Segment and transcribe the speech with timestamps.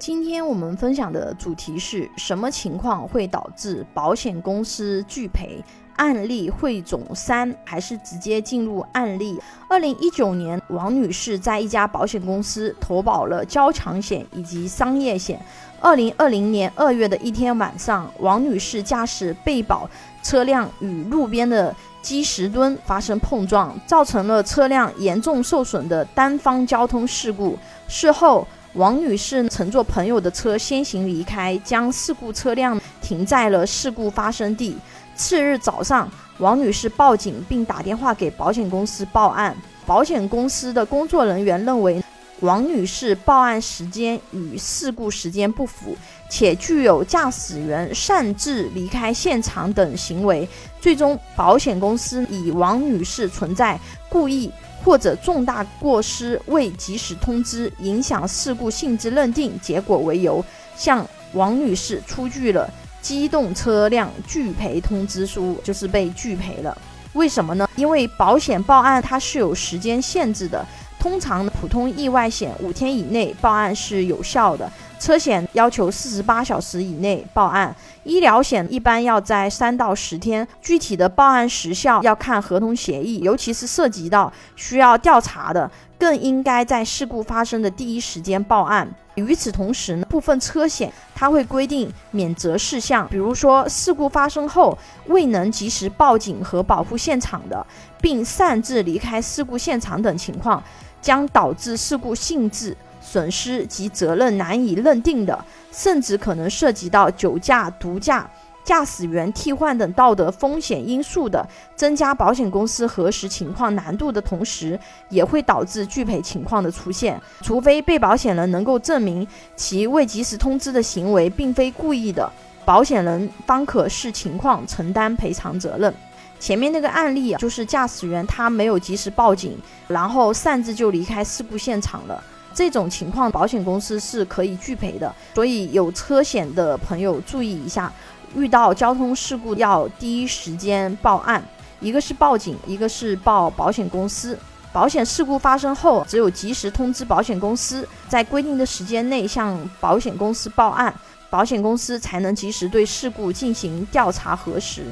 [0.00, 5.62] 今天我们分享的主题是什么情况会导致保险公司拒赔？
[5.96, 9.38] 案例汇总三，还是直接进入案例？
[9.68, 15.38] 二零一九年，王女士在一家保险公司投保了交强险以及商业险。
[15.78, 19.86] 二零二零年二月的一天晚上，王女士驾驶被保
[20.22, 27.58] 车辆与路边的基石墩发生碰撞，造成了车辆严重受损的单方交通事故。
[27.86, 34.76] 事后，王女士乘坐朋友的车先行离开，将事故车辆停在了事故发生地。
[35.16, 36.08] 次日早上，
[36.38, 39.56] 王女士报警并打电话给保险公司报案。
[39.84, 42.00] 保险公司的工作人员认为，
[42.40, 45.96] 王女士报案时间与事故时间不符，
[46.30, 50.48] 且具有驾驶员擅自离开现场等行为。
[50.80, 53.76] 最终，保险公司以王女士存在
[54.08, 54.48] 故意。
[54.84, 60.44] 或者重大过失未及时通知，影响事故性质认定结果为由，
[60.76, 62.68] 向王女士出具了
[63.00, 66.76] 机动车辆拒赔通知书，就是被拒赔了。
[67.12, 67.68] 为什么呢？
[67.76, 70.64] 因为保险报案它是有时间限制的，
[70.98, 74.70] 通常普通意外险五天以内报案是有效的。
[75.00, 80.46] 车险要求四十八小时以内报案，医疗险一般要在三到十天。
[80.60, 88.86] 具体的报案时效要看合同协议，尤其是涉及到需要调查的，更应该在事故发生的第一时间报案。
[89.14, 97.66] 与此同时呢，部分车险它会规定免责事项，比如说事故发生后未能及时报警和保护现场的，
[98.02, 100.62] 并擅自离开事故现场等情况，
[101.00, 102.76] 将导致事故性质。
[103.10, 108.30] 损失及责任难以认定的，甚至可能涉及到酒驾、毒驾、
[108.62, 111.44] 驾驶员替换等道德风险因素的，
[111.74, 117.20] 增加保险公司核实情况难度的同时，也会导致拒赔情况的出现。
[117.42, 122.30] 除非被保险人能够证明其未及时通知的行为并非故意的，
[122.64, 125.92] 保险人方可视情况承担赔偿责任。
[126.38, 132.22] 前面那个案例啊就是驾驶员他没有及时报警，然后擅自就离开事故现场了。
[132.52, 135.14] 这种情况，保险公司是可以拒赔的。
[135.34, 137.92] 所以有车险的朋友注意一下，
[138.34, 141.42] 遇到交通事故要第一时间报案，
[141.80, 144.38] 一个是报警，一个是报保险公司。
[144.72, 150.94] 保险事故发生后，只有及时通知保险公司，在规定的时间内向保险公司报案，
[151.28, 154.84] 保险公司才能及时对事故进行调查核实。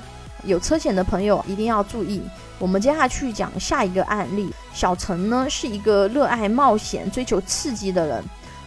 [0.44, 2.22] 有车险的朋友一定要注意。
[2.58, 4.52] 我们接下去讲下一个案例。
[4.72, 8.24] 小陈呢是一个热爱冒险、追求刺激的人，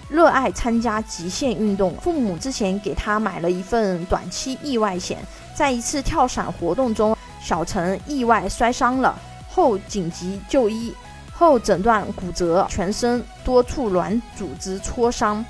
[0.09, 1.95] 热爱参加极限运动。
[2.01, 5.17] 父母之前给他买了一份短期意外险，
[5.53, 9.17] 在一次跳伞活动中，小陈意外摔伤了，
[9.49, 10.93] 后紧急就医，
[11.33, 15.43] 后诊断骨折，全身多处软组织挫伤。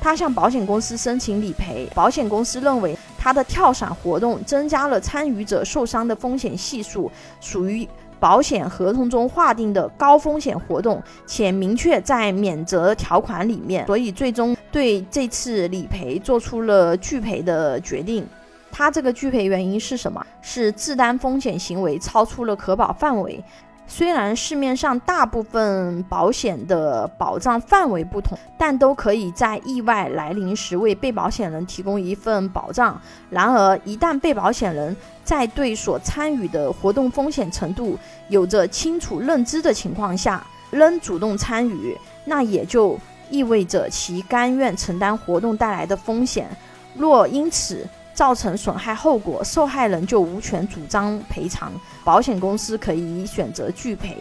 [0.00, 2.96] 他向保险公司申请理赔，保险公司认为。
[3.18, 7.86] 他的跳伞活动增加了参与者受伤的风险系数，属于
[8.20, 18.26] 保险合同中划定的高风险活动，且明确在免责条款里面，所以最终对这次理赔做出了拒赔的决定。
[18.70, 20.24] 他这个拒赔原因是什么？
[20.40, 23.42] 是自担风险行为超出了可保范围。
[23.90, 33.00] 虽然市面上大部分保险的保障范围不同，但都可以在意外来临时为被保险人提供一份保障。
[33.30, 34.94] 然而，一旦被保险人
[35.24, 37.98] 在对所参与的活动风险程度
[38.28, 41.96] 有着清楚认知的情况下，仍主动参与，
[42.26, 42.96] 那也就
[43.30, 46.46] 意味着其甘愿承担活动带来的风险。
[46.94, 47.86] 若因此，
[48.18, 54.16] 造成损害后果，受害人就无权主张赔偿，保险公司可以选择拒赔。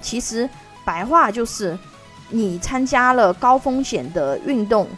[0.00, 0.48] 其实
[0.86, 1.78] 白话就是，
[2.30, 4.88] 你参加了高风险的运动，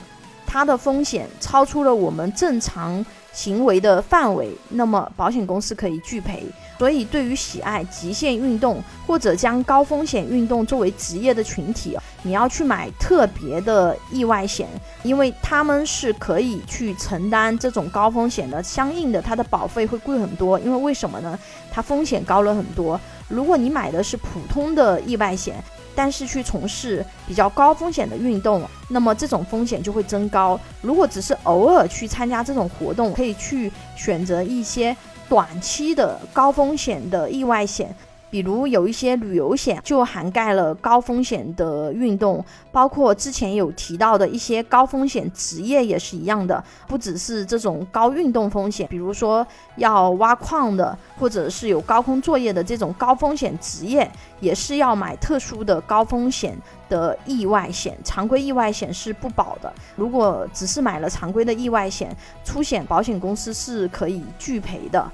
[0.55, 6.45] 它的风险超出了我们正常行为的范围，那么保险公司可以拒赔。
[6.79, 14.69] 所以，对于喜爱极限运动或者将高风险运动作为职业的群体，你要去买特别的意外险，
[15.03, 20.57] 因为他们是可以去承担这种高风险的，相应的它的保费会贵很多。
[20.61, 21.37] 因为为什么呢？
[21.73, 23.01] 它风险高了很多。
[23.27, 25.57] 如果你买的是普通的意外险，
[25.95, 30.59] 但是去从事比较高风险的运动，那么这种风险就会增高。
[30.81, 34.97] 如果只是偶尔去参加这种活动，可以去选择一些。
[35.27, 37.93] 短期的高风险的意外险，
[38.35, 49.47] 比如有一些旅游险就涵盖了高风险的运动，包括之前有提到的一些高风险职业也是一样的，不只是这种高运动风险，比如说
[49.77, 54.11] 要挖矿的，或者是有高空作业的这种高风险职业，
[54.41, 56.59] 也是要买特殊的高风险
[56.89, 59.73] 的意外险，常规意外险是不保的。
[59.95, 62.13] 如果只是买了常规的意外险，
[62.45, 65.09] 出险保险公司是可以拒赔的。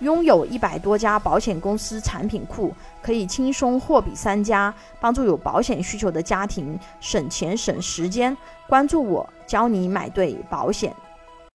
[0.00, 8.36] 拥有一百多家保险公司产品库，可以轻松货比三家，帮助有保险需求的家庭省钱省时间。
[8.66, 10.94] 关注我，教你买对保险。